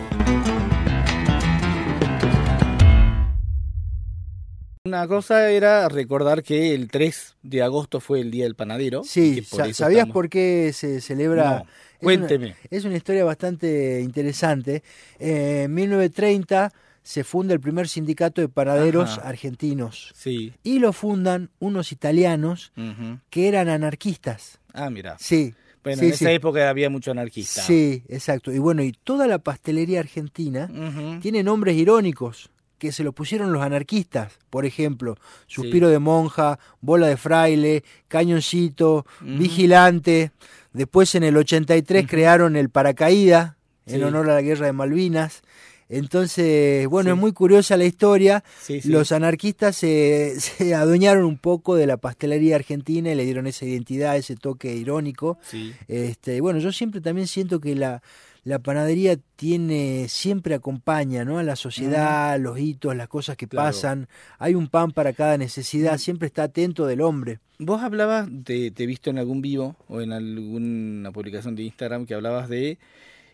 Una 5.01 5.07
cosa 5.07 5.49
era 5.49 5.89
recordar 5.89 6.43
que 6.43 6.75
el 6.75 6.87
3 6.87 7.35
de 7.41 7.63
agosto 7.63 7.99
fue 7.99 8.19
el 8.21 8.29
Día 8.29 8.43
del 8.43 8.53
Panadero. 8.53 9.03
Sí, 9.03 9.41
por 9.49 9.73
¿sabías 9.73 9.81
estamos- 9.81 10.13
por 10.13 10.29
qué 10.29 10.69
se 10.75 11.01
celebra? 11.01 11.43
No, 11.43 11.55
Es 11.57 11.61
una- 11.63 11.67
cuénteme. 11.99 12.55
Es 12.69 12.85
una, 12.85 12.97
historia 12.97 13.25
bastante 13.25 13.99
interesante. 14.01 14.83
Eh, 15.19 15.63
en 15.65 15.73
1930 15.73 16.71
se 17.01 17.23
funda 17.23 17.55
el 17.55 17.59
primer 17.59 17.87
sindicato 17.87 18.41
de 18.41 18.47
panaderos 18.47 19.17
Ajá. 19.17 19.27
argentinos 19.27 20.13
Sí. 20.15 20.53
y 20.63 20.77
lo 20.77 20.93
fundan 20.93 21.49
unos 21.57 21.91
italianos 21.91 22.71
que 23.31 23.47
eran 23.47 23.69
anarquistas. 23.69 24.59
Ah, 24.71 24.91
mira. 24.91 25.17
Sí. 25.19 25.55
Bueno, 25.83 25.99
sí, 26.01 26.05
en 26.09 26.13
esa 26.13 26.25
sí. 26.29 26.31
época 26.35 26.69
había 26.69 26.91
mucho 26.91 27.09
anarquista. 27.09 27.63
Sí, 27.63 28.03
exacto. 28.07 28.51
Y 28.51 28.59
bueno, 28.59 28.83
y 28.83 28.91
toda 28.91 29.25
la 29.25 29.39
pastelería 29.39 29.99
argentina 29.99 30.69
tiene 31.23 31.41
nombres 31.41 31.75
irónicos 31.75 32.50
que 32.81 32.91
se 32.91 33.03
lo 33.03 33.11
pusieron 33.13 33.53
los 33.53 33.61
anarquistas, 33.61 34.39
por 34.49 34.65
ejemplo, 34.65 35.15
Suspiro 35.45 35.87
de 35.89 35.99
Monja, 35.99 36.57
Bola 36.81 37.05
de 37.05 37.15
Fraile, 37.15 37.83
Cañoncito. 38.07 39.05
Vigilante. 39.21 40.31
Después 40.73 41.13
en 41.13 41.21
el 41.23 41.37
83 41.37 42.07
crearon 42.07 42.55
el 42.55 42.71
Paracaída 42.71 43.55
en 43.85 43.97
Sí. 43.99 44.03
honor 44.03 44.31
a 44.31 44.33
la 44.33 44.41
Guerra 44.41 44.65
de 44.65 44.73
Malvinas. 44.73 45.43
Entonces, 45.91 46.87
bueno, 46.87 47.09
Sí. 47.11 47.15
es 47.15 47.19
muy 47.21 47.31
curiosa 47.33 47.77
la 47.77 47.85
historia. 47.85 48.43
Sí, 48.61 48.81
sí. 48.81 48.89
Los 48.89 49.11
anarquistas 49.11 49.75
se, 49.75 50.35
se 50.39 50.73
adueñaron 50.73 51.25
un 51.25 51.37
poco 51.37 51.75
de 51.75 51.85
la 51.87 51.97
pastelería 51.97 52.55
argentina 52.55 53.11
y 53.11 53.15
le 53.15 53.25
dieron 53.25 53.45
esa 53.47 53.65
identidad, 53.65 54.15
ese 54.17 54.35
toque 54.35 54.73
irónico. 54.75 55.37
Este, 55.87 56.41
bueno, 56.41 56.59
yo 56.59 56.71
siempre 56.71 57.01
también 57.01 57.27
siento 57.27 57.59
que 57.59 57.75
la, 57.75 58.01
la 58.43 58.59
panadería 58.59 59.17
tiene, 59.35 60.07
siempre 60.09 60.55
acompaña 60.55 61.25
¿no? 61.25 61.37
a 61.39 61.43
la 61.43 61.55
sociedad, 61.55 62.39
los 62.39 62.57
hitos, 62.59 62.95
las 62.95 63.07
cosas 63.07 63.37
que 63.37 63.47
Claro. 63.47 63.67
pasan. 63.67 64.07
Hay 64.39 64.55
un 64.55 64.67
pan 64.67 64.91
para 64.91 65.13
cada 65.13 65.37
necesidad, 65.37 65.97
siempre 65.97 66.27
está 66.27 66.43
atento 66.43 66.85
del 66.87 67.01
hombre. 67.01 67.39
Vos 67.59 67.81
hablabas, 67.83 68.27
de, 68.31 68.71
te 68.71 68.83
he 68.83 68.85
visto 68.87 69.09
en 69.11 69.19
algún 69.19 69.41
vivo 69.41 69.75
o 69.87 70.01
en 70.01 70.13
alguna 70.13 71.11
publicación 71.11 71.55
de 71.55 71.63
Instagram 71.63 72.05
que 72.07 72.15
hablabas 72.15 72.49
de 72.49 72.79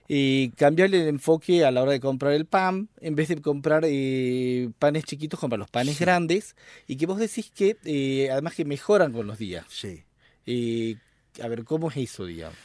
eh, 0.10 0.52
cambiarle 0.56 1.02
el 1.02 1.08
enfoque 1.10 1.66
a 1.66 1.72
la 1.72 1.82
hora 1.82 1.92
de 1.92 2.00
comprar 2.00 2.34
el 2.34 2.46
pan, 2.46 2.90
en 3.02 3.16
vez 3.16 3.28
de 3.30 3.42
comprar 3.42 3.84
eh, 3.86 4.70
panes 4.80 5.04
chiquitos, 5.04 5.40
comprar 5.40 5.60
los 5.60 5.70
panes 5.70 6.00
grandes, 6.00 6.56
y 6.88 6.96
que 6.98 7.06
vos 7.06 7.18
decís 7.20 7.52
que 7.54 7.78
eh, 7.86 8.30
además 8.32 8.56
que 8.56 8.66
mejoran 8.66 9.12
con 9.12 9.28
los 9.28 9.38
días. 9.38 9.66
Sí. 9.70 10.04
Eh, 10.46 10.96
a 11.44 11.48
ver, 11.48 11.64
¿cómo 11.66 11.90
es 11.92 11.98
eso, 11.98 12.26
digamos? 12.26 12.58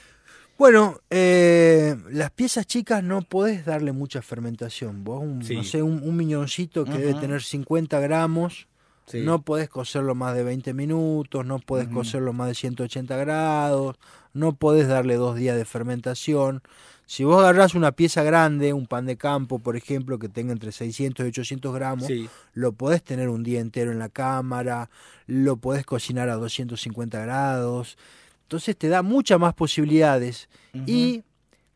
Bueno, 0.58 1.00
eh, 1.11 1.96
las 2.11 2.30
piezas 2.30 2.66
chicas 2.66 3.02
no 3.02 3.22
podés 3.22 3.64
darle 3.64 3.90
mucha 3.92 4.22
fermentación. 4.22 5.02
Vos, 5.02 5.20
un, 5.22 5.42
Sí. 5.42 5.56
no 5.56 5.64
sé, 5.64 5.82
un, 5.82 6.02
un 6.02 6.16
miñoncito 6.16 6.84
que 6.84 6.99
debe 6.99 7.14
tener 7.14 7.42
50 7.42 7.99
gramos, 8.00 8.68
Sí. 9.06 9.20
no 9.25 9.42
podés 9.42 9.68
cocerlo 9.68 10.14
más 10.14 10.37
de 10.37 10.44
20 10.44 10.72
minutos, 10.75 11.44
no 11.44 11.58
podés 11.58 11.87
Ujú. 11.87 11.96
cocerlo 11.96 12.32
más 12.32 12.46
de 12.49 12.54
180 12.54 13.16
grados, 13.16 13.96
no 14.32 14.54
podés 14.54 14.87
darle 14.87 15.16
dos 15.16 15.34
días 15.37 15.56
de 15.56 15.64
fermentación. 15.64 16.62
Si 17.06 17.25
vos 17.25 17.40
agarrás 17.40 17.75
una 17.75 17.92
pieza 17.92 18.23
grande, 18.23 18.73
un 18.73 18.87
pan 18.87 19.04
de 19.06 19.16
campo, 19.16 19.59
por 19.59 19.76
ejemplo, 19.76 20.18
que 20.18 20.28
tenga 20.28 20.52
entre 20.52 20.73
600 20.73 21.25
y 21.26 21.28
800 21.28 21.75
gramos, 21.75 22.06
Sí. 22.06 22.28
lo 22.54 22.73
podés 22.73 23.02
tener 23.02 23.28
un 23.28 23.42
día 23.42 23.61
entero 23.61 23.92
en 23.92 23.99
la 23.99 24.09
cámara, 24.09 24.88
lo 25.26 25.56
podés 25.56 25.85
cocinar 25.85 26.28
a 26.30 26.37
250 26.37 27.21
grados. 27.21 27.99
Entonces 28.44 28.76
te 28.76 28.88
da 28.88 29.02
muchas 29.02 29.38
más 29.38 29.54
posibilidades 29.54 30.49
y 30.87 31.23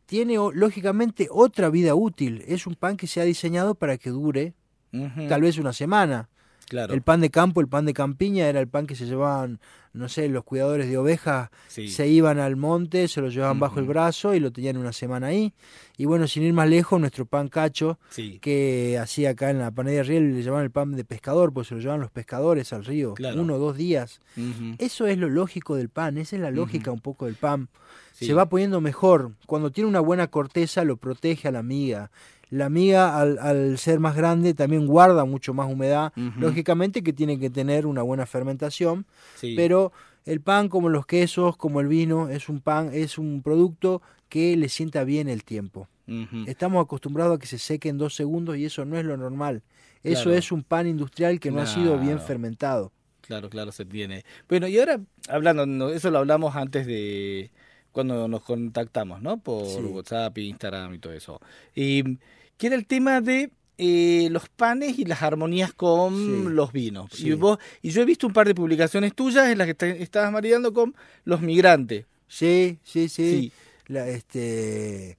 tiene 0.06 0.36
lógicamente 0.54 1.28
otra 1.30 1.68
vida 1.70 1.94
útil. 1.94 2.44
Es 2.46 2.66
un 2.66 2.74
pan 2.74 2.96
que 2.96 3.06
se 3.06 3.20
ha 3.20 3.24
diseñado 3.24 3.74
para 3.74 3.98
que 3.98 4.10
dure 4.10 4.54
tal 5.28 5.42
vez 5.42 5.58
una 5.58 5.72
semana. 5.72 6.28
Claro. 6.68 6.94
El 6.94 7.02
pan 7.02 7.20
de 7.20 7.30
campo, 7.30 7.60
el 7.60 7.68
pan 7.68 7.86
de 7.86 7.92
campiña 7.94 8.48
era 8.48 8.60
el 8.60 8.66
pan 8.68 8.86
que 8.86 8.96
se 8.96 9.06
llevaban, 9.06 9.60
no 9.92 10.08
sé, 10.08 10.28
los 10.28 10.42
cuidadores 10.42 10.88
de 10.88 10.98
ovejas 10.98 11.48
Sí. 11.68 11.88
se 11.88 12.08
iban 12.08 12.38
al 12.40 12.56
monte, 12.56 13.06
se 13.06 13.20
lo 13.20 13.28
llevaban 13.28 13.60
bajo 13.60 13.78
el 13.78 13.86
brazo 13.86 14.34
y 14.34 14.40
lo 14.40 14.50
tenían 14.50 14.76
una 14.76 14.92
semana 14.92 15.28
ahí. 15.28 15.52
Y 15.96 16.06
bueno, 16.06 16.26
sin 16.26 16.42
ir 16.42 16.52
más 16.52 16.68
lejos, 16.68 16.98
nuestro 17.00 17.24
pan 17.24 17.48
cacho, 17.48 17.98
Sí. 18.10 18.38
que 18.40 18.98
hacía 19.00 19.30
acá 19.30 19.50
en 19.50 19.58
la 19.60 19.70
panadería 19.70 20.02
Riel, 20.02 20.34
le 20.34 20.42
llamaban 20.42 20.64
el 20.64 20.70
pan 20.72 20.92
de 20.96 21.04
pescador, 21.04 21.52
pues 21.52 21.68
se 21.68 21.74
lo 21.74 21.80
llevaban 21.80 22.00
los 22.00 22.10
pescadores 22.10 22.72
al 22.72 22.84
río, 22.84 23.14
Claro. 23.14 23.40
uno 23.40 23.54
o 23.54 23.58
dos 23.58 23.76
días. 23.76 24.20
Eso 24.78 25.06
es 25.06 25.18
lo 25.18 25.28
lógico 25.28 25.76
del 25.76 25.88
pan, 25.88 26.18
esa 26.18 26.34
es 26.36 26.42
la 26.42 26.50
lógica 26.50 26.90
un 26.90 27.00
poco 27.00 27.26
del 27.26 27.36
pan. 27.36 27.68
Sí. 28.12 28.24
Se 28.26 28.32
va 28.34 28.48
poniendo 28.48 28.80
mejor. 28.80 29.32
Cuando 29.46 29.70
tiene 29.70 29.88
una 29.90 30.00
buena 30.00 30.26
corteza 30.28 30.84
lo 30.84 30.96
protege 30.96 31.48
a 31.48 31.52
la 31.52 31.62
miga. 31.62 32.10
La 32.48 32.68
miga 32.68 33.18
al, 33.18 33.38
al 33.40 33.76
ser 33.78 33.98
más 33.98 34.14
grande 34.14 34.54
también 34.54 34.86
guarda 34.86 35.24
mucho 35.24 35.52
más 35.54 35.70
humedad. 35.70 36.12
Lógicamente 36.38 37.02
que 37.02 37.12
tiene 37.12 37.38
que 37.38 37.50
tener 37.50 37.86
una 37.86 38.02
buena 38.02 38.24
fermentación, 38.26 39.04
Sí. 39.34 39.54
pero 39.56 39.92
el 40.24 40.40
pan 40.40 40.68
como 40.68 40.88
los 40.88 41.06
quesos, 41.06 41.56
como 41.56 41.80
el 41.80 41.88
vino, 41.88 42.28
es 42.28 42.48
un 42.48 42.60
pan, 42.60 42.90
es 42.92 43.18
un 43.18 43.42
producto 43.42 44.00
que 44.28 44.56
le 44.56 44.68
sienta 44.68 45.04
bien 45.04 45.28
el 45.28 45.42
tiempo. 45.44 45.88
Estamos 46.46 46.84
acostumbrados 46.84 47.36
a 47.36 47.38
que 47.40 47.46
se 47.48 47.58
seque 47.58 47.88
en 47.88 47.98
dos 47.98 48.14
segundos 48.14 48.56
y 48.56 48.64
eso 48.64 48.84
no 48.84 48.96
es 48.96 49.04
lo 49.04 49.16
normal. 49.16 49.62
Eso 50.04 50.24
Claro. 50.24 50.38
es 50.38 50.52
un 50.52 50.62
pan 50.62 50.86
industrial 50.86 51.40
que 51.40 51.50
no 51.50 51.60
ha 51.60 51.66
sido 51.66 51.98
bien 51.98 52.20
fermentado. 52.20 52.92
Claro, 53.22 53.50
claro, 53.50 53.72
se 53.72 53.84
tiene. 53.84 54.24
Bueno, 54.48 54.68
y 54.68 54.78
ahora, 54.78 55.00
hablando, 55.28 55.90
eso 55.92 56.12
lo 56.12 56.18
hablamos 56.18 56.54
antes 56.54 56.86
de 56.86 57.50
cuando 57.96 58.28
nos 58.28 58.42
contactamos, 58.42 59.22
¿no? 59.22 59.38
Por 59.38 59.66
Sí. 59.66 59.78
WhatsApp, 59.80 60.36
Instagram 60.36 60.92
y 60.92 60.98
todo 60.98 61.14
eso. 61.14 61.40
Y 61.74 62.18
que 62.58 62.66
era 62.66 62.76
el 62.76 62.84
tema 62.86 63.22
de 63.22 63.50
eh, 63.78 64.28
los 64.30 64.50
panes 64.50 64.98
y 64.98 65.06
las 65.06 65.22
armonías 65.22 65.72
con 65.72 66.14
Sí. 66.14 66.44
los 66.54 66.72
vinos. 66.72 67.10
Sí. 67.14 67.28
Y, 67.28 67.32
vos, 67.32 67.58
y 67.80 67.88
yo 67.90 68.02
he 68.02 68.04
visto 68.04 68.26
un 68.26 68.34
par 68.34 68.46
de 68.46 68.54
publicaciones 68.54 69.14
tuyas 69.14 69.48
en 69.48 69.56
las 69.56 69.66
que 69.66 69.74
te- 69.74 70.02
estabas 70.02 70.30
maridando 70.30 70.72
con 70.74 70.94
los 71.24 71.40
migrantes. 71.40 72.04
Sí, 72.28 72.78
sí, 72.84 73.08
sí. 73.08 73.30
Sí. 73.30 73.52
La, 73.88 74.06
este, 74.08 75.16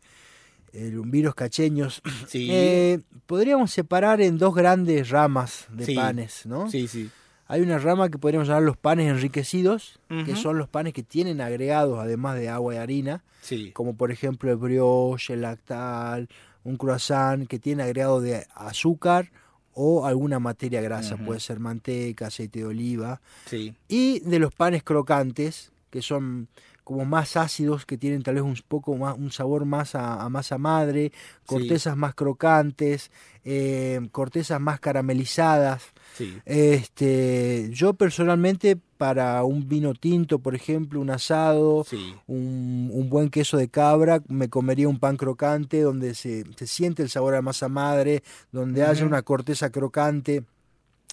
el 0.73 0.99
vinos 1.01 1.33
cacheños. 1.35 2.01
Sí. 2.27 2.47
Eh, 2.51 2.99
podríamos 3.25 3.71
separar 3.71 4.21
en 4.21 4.37
dos 4.37 4.53
grandes 4.53 5.09
ramas 5.09 5.65
de 5.71 5.95
panes, 5.95 6.45
¿no? 6.45 6.69
Sí, 6.69 6.87
sí. 6.87 7.09
Hay 7.47 7.61
una 7.61 7.77
rama 7.77 8.09
que 8.09 8.17
podríamos 8.17 8.47
llamar 8.47 8.63
los 8.63 8.77
panes 8.77 9.09
enriquecidos, 9.09 9.99
que 10.25 10.35
son 10.35 10.57
los 10.57 10.67
panes 10.67 10.93
que 10.93 11.03
tienen 11.03 11.39
agregados, 11.41 11.97
además 11.99 12.35
de 12.37 12.49
agua 12.49 12.75
y 12.75 12.77
harina, 12.77 13.23
Sí. 13.41 13.71
como 13.71 13.95
por 13.95 14.11
ejemplo 14.11 14.51
el 14.51 14.57
brioche, 14.57 15.33
el 15.33 15.41
lactal, 15.41 16.27
un 16.65 16.75
croissant 16.77 17.47
que 17.47 17.59
tiene 17.59 17.83
agregado 17.83 18.19
de 18.19 18.45
azúcar 18.53 19.31
o 19.73 20.05
alguna 20.05 20.39
materia 20.39 20.81
grasa, 20.81 21.15
puede 21.17 21.39
ser 21.39 21.59
manteca, 21.59 22.27
aceite 22.27 22.59
de 22.59 22.65
oliva, 22.65 23.21
Sí. 23.45 23.75
y 23.87 24.19
de 24.21 24.39
los 24.39 24.53
panes 24.53 24.83
crocantes, 24.83 25.71
que 25.89 26.01
son 26.01 26.47
como 26.83 27.05
más 27.05 27.35
ácidos 27.37 27.85
que 27.85 27.97
tienen 27.97 28.23
tal 28.23 28.35
vez 28.35 28.43
un 28.43 28.57
poco 28.67 28.95
más 28.95 29.17
un 29.17 29.29
sabor 29.31 29.65
más 29.65 29.93
a, 29.93 30.21
a 30.21 30.29
masa 30.29 30.57
madre, 30.57 31.11
cortezas 31.45 31.95
más 31.97 32.15
crocantes, 32.15 33.11
eh, 33.45 33.99
cortezas 34.11 34.59
más 34.59 34.79
caramelizadas. 34.79 35.83
Sí. 36.17 36.37
Este, 36.45 37.69
yo 37.71 37.93
personalmente 37.93 38.77
para 38.97 39.43
un 39.43 39.67
vino 39.67 39.93
tinto, 39.93 40.39
por 40.39 40.55
ejemplo, 40.55 40.99
un 40.99 41.09
asado, 41.11 41.83
Sí. 41.87 42.13
un, 42.25 42.89
un 42.91 43.09
buen 43.09 43.29
queso 43.29 43.57
de 43.57 43.69
cabra, 43.69 44.21
me 44.27 44.49
comería 44.49 44.89
un 44.89 44.99
pan 44.99 45.17
crocante 45.17 45.81
donde 45.81 46.15
se, 46.15 46.43
se 46.57 46.65
siente 46.67 47.03
el 47.03 47.09
sabor 47.09 47.35
a 47.35 47.41
masa 47.41 47.67
madre, 47.69 48.23
donde 48.51 48.83
haya 48.83 49.05
una 49.05 49.21
corteza 49.21 49.69
crocante. 49.71 50.43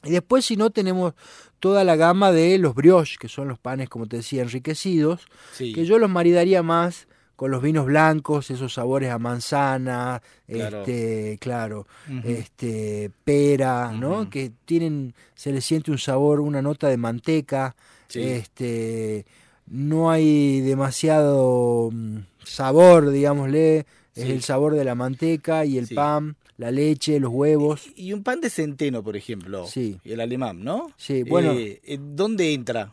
Y 0.03 0.11
después, 0.11 0.45
si 0.45 0.57
no, 0.57 0.71
tenemos 0.71 1.15
toda 1.61 1.83
la 1.85 1.97
gama 1.97 2.31
de 2.33 2.59
los 2.59 2.75
brioches, 2.75 3.17
que 3.19 3.29
son 3.29 3.49
los 3.49 3.59
panes, 3.59 3.89
como 3.89 4.07
te 4.07 4.17
decía, 4.19 4.43
enriquecidos, 4.43 5.23
Sí. 5.53 5.73
que 5.73 5.85
yo 5.87 5.99
los 5.99 6.11
maridaría 6.11 6.63
más 6.63 7.07
con 7.37 7.51
los 7.51 7.63
vinos 7.63 7.87
blancos, 7.87 8.51
esos 8.51 8.75
sabores 8.75 9.11
a 9.11 9.19
manzana, 9.19 10.23
Claro. 10.47 10.81
este, 10.81 11.39
claro, 11.41 11.87
este, 12.25 13.11
pera, 13.25 13.93
¿no? 13.93 14.31
Que 14.31 14.53
tienen, 14.65 15.15
se 15.35 15.53
le 15.53 15.61
siente 15.61 15.91
un 15.91 15.99
sabor, 15.99 16.41
una 16.41 16.63
nota 16.63 16.89
de 16.89 16.97
manteca, 16.97 17.75
Sí. 18.09 18.21
este, 18.23 19.25
no 19.67 20.11
hay 20.11 20.61
demasiado 20.61 21.91
mm, 21.93 22.19
sabor, 22.45 23.11
digámosle, 23.11 23.87
es 24.15 24.25
el 24.31 24.43
sabor 24.43 24.75
de 24.75 24.85
la 24.85 24.95
manteca 24.95 25.65
y 25.65 25.79
el 25.79 25.87
Sí. 25.89 25.95
pan, 25.95 26.37
la 26.57 26.71
leche, 26.71 27.19
los 27.19 27.33
huevos. 27.33 27.89
Y 27.97 28.13
un 28.13 28.23
pan 28.23 28.41
de 28.41 28.49
centeno, 28.51 29.03
por 29.03 29.17
ejemplo. 29.17 29.67
Sí. 29.67 29.99
El 30.05 30.21
alemán, 30.21 30.63
¿no? 30.63 30.93
Sí, 30.97 31.25
bueno. 31.25 31.53
Eh, 31.57 31.99
¿Dónde 32.01 32.53
entra? 32.53 32.93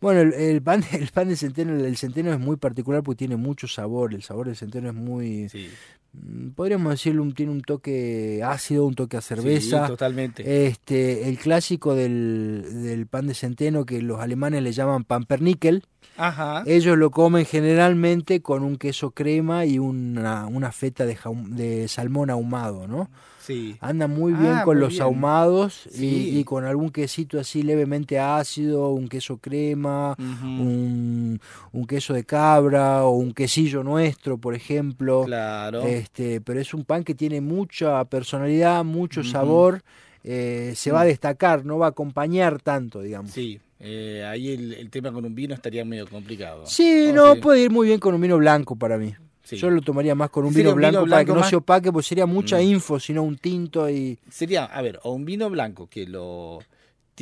Bueno, 0.00 0.20
el, 0.20 0.32
el 0.34 0.62
pan, 0.62 0.82
el 0.92 1.08
pan 1.08 1.28
de 1.28 1.36
centeno, 1.36 1.74
el 1.74 1.96
centeno 1.96 2.32
es 2.32 2.38
muy 2.38 2.56
particular 2.56 3.02
porque 3.02 3.18
tiene 3.18 3.36
mucho 3.36 3.66
sabor. 3.66 4.14
El 4.14 4.22
sabor 4.22 4.46
del 4.46 4.56
centeno 4.56 4.88
es 4.88 4.94
muy, 4.94 5.48
Sí. 5.48 5.68
mm, 6.12 6.50
podríamos 6.50 6.90
decirlo, 6.92 7.22
un- 7.22 7.32
tiene 7.34 7.52
un 7.52 7.62
toque 7.62 8.42
ácido, 8.44 8.84
un 8.86 8.94
toque 8.94 9.16
a 9.16 9.20
Sí, 9.20 9.28
cerveza. 9.28 9.86
totalmente. 9.86 10.66
este, 10.68 11.28
el 11.28 11.38
clásico 11.38 11.94
del, 11.94 12.64
del 12.82 13.06
pan 13.06 13.26
de 13.26 13.34
centeno 13.34 13.84
que 13.86 14.02
los 14.02 14.20
alemanes 14.20 14.62
le 14.62 14.72
llaman 14.72 15.04
pampernickel, 15.04 15.82
Ajá. 16.18 16.62
ellos 16.66 16.96
lo 16.96 17.10
comen 17.10 17.44
generalmente 17.44 18.40
con 18.40 18.62
un 18.62 18.76
queso 18.76 19.10
crema 19.10 19.66
y 19.66 19.78
una, 19.78 20.46
una 20.46 20.72
feta 20.72 21.04
de, 21.04 21.16
jaum- 21.16 21.48
de 21.50 21.88
salmón 21.88 22.30
ahumado, 22.30 22.86
¿no? 22.86 23.10
Sí. 23.46 23.76
Anda 23.80 24.08
muy 24.08 24.32
bien 24.32 24.54
Ah, 24.56 24.62
con 24.64 24.76
muy 24.76 24.80
los 24.82 24.90
bien. 24.94 25.02
ahumados 25.02 25.86
y- 25.86 25.90
Sí. 25.98 26.38
y, 26.40 26.44
con 26.44 26.64
algún 26.64 26.90
quesito 26.90 27.38
así 27.38 27.62
levemente 27.62 28.18
ácido, 28.18 28.90
un 28.90 29.06
queso 29.08 29.36
crema, 29.38 30.16
un, 30.18 31.40
un 31.72 31.86
queso 31.86 32.12
de 32.14 32.24
cabra 32.24 33.04
o 33.04 33.10
un 33.10 33.32
quesillo 33.32 33.82
nuestro, 33.84 34.38
por 34.38 34.54
ejemplo. 34.54 35.22
Claro. 35.24 35.82
Este, 35.82 36.40
pero 36.40 36.60
es 36.60 36.74
un 36.74 36.84
pan 36.84 37.04
que 37.04 37.14
tiene 37.14 37.40
mucha 37.40 38.04
personalidad, 38.06 38.84
mucho 38.84 39.22
sabor, 39.22 39.82
eh, 40.24 40.72
se 40.74 40.90
va 40.90 41.02
a 41.02 41.04
destacar, 41.04 41.64
no 41.64 41.78
va 41.78 41.86
a 41.86 41.90
acompañar 41.90 42.60
tanto, 42.60 43.00
digamos. 43.00 43.30
Sí. 43.30 43.60
Eh, 43.78 44.24
ahí 44.26 44.48
el, 44.54 44.72
el 44.72 44.90
tema 44.90 45.12
con 45.12 45.24
un 45.24 45.34
vino 45.34 45.54
estaría 45.54 45.84
medio 45.84 46.06
complicado. 46.08 46.64
Sí, 46.66 47.10
no, 47.14 47.34
sí. 47.34 47.40
puede 47.40 47.60
ir 47.62 47.70
muy 47.70 47.86
bien 47.86 48.00
con 48.00 48.14
un 48.14 48.20
vino 48.20 48.38
blanco 48.38 48.74
para 48.74 48.96
mí. 48.96 49.14
Sí. 49.46 49.56
Yo 49.56 49.70
lo 49.70 49.80
tomaría 49.80 50.14
más 50.16 50.28
con 50.30 50.44
un 50.44 50.52
vino 50.52 50.70
un 50.72 50.76
vino 50.76 50.90
blanco, 50.90 51.08
para 51.10 51.24
que 51.24 51.32
no 51.32 51.44
se 51.44 51.54
opaque, 51.54 51.92
porque 51.92 52.08
sería 52.08 52.26
mucha 52.26 52.58
Mm. 52.58 52.62
info, 52.62 52.98
sino 52.98 53.22
un 53.22 53.36
tinto 53.38 53.88
y... 53.88 54.18
Sería, 54.28 54.64
a 54.64 54.82
ver, 54.82 54.98
o 55.04 55.12
un 55.12 55.24
vino 55.24 55.48
blanco 55.48 55.86
que 55.88 56.04
lo 56.06 56.58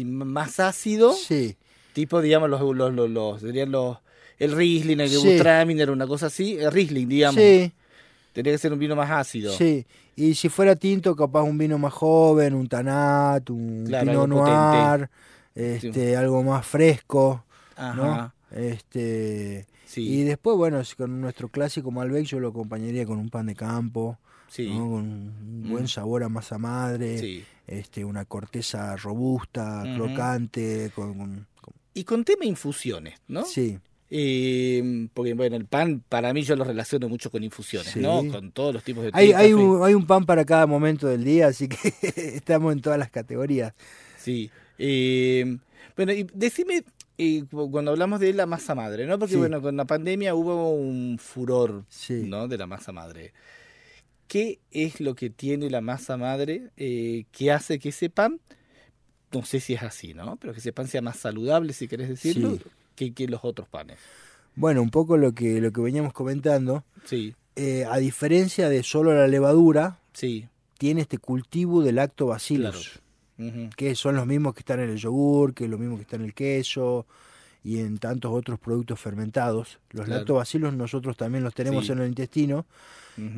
más 0.04 0.58
ácido, 0.60 1.12
Sí, 1.12 1.56
tipo, 1.92 2.20
digamos, 2.22 2.48
los, 2.50 2.60
los, 2.74 2.92
los, 2.94 3.10
los- 3.10 3.40
serían 3.42 3.70
los 3.70 3.98
el 4.38 4.52
Riesling, 4.56 4.98
el 5.00 5.08
Sí. 5.10 5.38
Una 5.90 6.06
cosa 6.06 6.26
así, 6.26 6.56
el 6.58 6.72
Riesling, 6.72 7.06
digamos. 7.08 7.40
sí, 7.40 7.72
Tendría 8.32 8.54
que 8.54 8.58
ser 8.58 8.72
un 8.72 8.78
vino 8.80 8.96
más 8.96 9.10
ácido. 9.10 9.52
sí. 9.52 9.86
Y 10.16 10.34
si 10.34 10.48
fuera 10.48 10.76
tinto, 10.76 11.14
capaz 11.16 11.42
un 11.42 11.58
vino 11.58 11.76
más 11.76 11.92
joven, 11.92 12.54
un 12.54 12.68
Tanat, 12.68 13.50
un 13.50 13.84
Claro, 13.86 14.06
Pinot 14.24 14.30
potente. 14.30 15.10
Este, 15.56 16.16
algo 16.16 16.42
más 16.42 16.64
fresco, 16.66 17.44
Ajá. 17.76 17.94
¿no? 17.94 18.33
Este... 18.54 19.66
Sí. 19.86 20.08
Y 20.08 20.22
después, 20.24 20.56
bueno, 20.56 20.80
con 20.96 21.20
nuestro 21.20 21.48
clásico 21.48 21.90
Malbec 21.90 22.24
yo 22.24 22.40
lo 22.40 22.48
acompañaría 22.48 23.04
con 23.06 23.18
un 23.18 23.28
pan 23.28 23.46
de 23.46 23.54
campo, 23.54 24.18
sí. 24.48 24.68
¿no? 24.70 24.90
con 24.90 25.04
un 25.04 25.66
buen 25.68 25.84
Mm. 25.84 25.88
sabor 25.88 26.22
a 26.24 26.28
masa 26.28 26.56
madre, 26.58 27.18
sí. 27.18 27.44
este, 27.66 28.04
una 28.04 28.24
corteza 28.24 28.96
robusta, 28.96 29.82
Ujú. 29.84 29.94
crocante, 30.04 30.90
con, 30.94 31.46
Y 31.92 32.04
con 32.04 32.24
tema 32.24 32.44
infusiones, 32.44 33.20
¿no? 33.28 33.44
sí, 33.44 33.78
Eh, 34.10 35.08
porque, 35.14 35.34
bueno, 35.34 35.56
el 35.56 35.66
pan, 35.66 36.02
para 36.08 36.32
mí 36.32 36.42
yo 36.42 36.54
lo 36.56 36.62
relaciono 36.64 37.08
mucho 37.08 37.30
con 37.30 37.42
infusiones, 37.42 37.92
Sí. 37.92 38.00
¿no? 38.00 38.22
Con 38.30 38.52
todos 38.52 38.72
los 38.74 38.84
tipos 38.84 39.02
de 39.04 39.10
hay, 39.12 39.32
hay, 39.32 39.52
un, 39.52 39.82
hay 39.84 39.94
un 39.94 40.06
pan 40.06 40.24
para 40.24 40.44
cada 40.44 40.66
momento 40.66 41.06
del 41.08 41.24
día, 41.24 41.48
así 41.48 41.68
que 41.68 41.76
estamos 42.36 42.72
en 42.72 42.80
todas 42.80 42.98
las 42.98 43.10
categorías. 43.10 43.74
Sí. 44.18 44.50
Eh, 44.78 45.58
bueno, 45.96 46.12
y 46.12 46.26
decime, 46.34 46.84
cu- 47.50 47.70
cuando 47.70 47.92
hablamos 47.92 48.20
de 48.20 48.32
la 48.32 48.46
masa 48.46 48.74
madre, 48.74 49.06
¿no? 49.06 49.18
Porque, 49.18 49.34
Sí. 49.34 49.38
bueno, 49.38 49.62
con 49.62 49.76
la 49.76 49.84
pandemia 49.84 50.34
hubo 50.34 50.72
un 50.74 51.18
furor, 51.18 51.84
Sí. 51.88 52.24
¿no? 52.26 52.48
De 52.48 52.58
la 52.58 52.66
masa 52.66 52.92
madre. 52.92 53.32
¿Qué 54.26 54.58
es 54.70 55.00
lo 55.00 55.14
que 55.14 55.30
tiene 55.30 55.70
la 55.70 55.80
masa 55.80 56.16
madre 56.16 56.70
eh, 56.76 57.24
que 57.30 57.52
hace 57.52 57.78
que 57.78 57.90
ese 57.90 58.10
pan, 58.10 58.40
no 59.32 59.44
sé 59.44 59.60
si 59.60 59.74
es 59.74 59.82
así, 59.82 60.14
¿no? 60.14 60.36
Pero 60.36 60.52
que 60.54 60.60
ese 60.60 60.72
pan 60.72 60.88
sea 60.88 61.02
más 61.02 61.16
saludable, 61.18 61.72
si 61.72 61.88
querés 61.88 62.08
decirlo, 62.08 62.52
Sí. 62.56 62.62
que, 62.96 63.12
que 63.12 63.28
los 63.28 63.44
otros 63.44 63.68
panes. 63.68 63.98
Bueno, 64.56 64.82
un 64.82 64.90
poco 64.90 65.16
lo 65.16 65.32
que, 65.34 65.60
lo 65.60 65.72
que 65.72 65.80
veníamos 65.80 66.12
comentando, 66.12 66.84
Sí, 67.04 67.34
eh, 67.56 67.84
a 67.88 67.98
diferencia 67.98 68.68
de 68.68 68.82
solo 68.82 69.14
la 69.14 69.28
levadura, 69.28 69.98
sí, 70.12 70.48
tiene 70.78 71.02
este 71.02 71.18
cultivo 71.18 71.82
de 71.82 71.92
lactobacillus. 71.92 73.00
Que 73.76 73.94
son 73.94 74.16
los 74.16 74.26
mismos 74.26 74.54
que 74.54 74.60
están 74.60 74.80
en 74.80 74.90
el 74.90 74.96
yogur, 74.96 75.54
que 75.54 75.64
es 75.64 75.70
lo 75.70 75.78
mismo 75.78 75.96
que 75.96 76.02
está 76.02 76.16
en 76.16 76.22
el 76.22 76.34
queso 76.34 77.06
y 77.64 77.80
en 77.80 77.98
tantos 77.98 78.30
otros 78.32 78.58
productos 78.58 79.00
fermentados. 79.00 79.78
Los 79.90 80.04
Claro. 80.04 80.18
lactobacilos 80.20 80.74
nosotros 80.74 81.16
también 81.16 81.42
los 81.44 81.54
tenemos 81.54 81.86
Sí. 81.86 81.92
en 81.92 81.98
el 82.00 82.08
intestino 82.08 82.66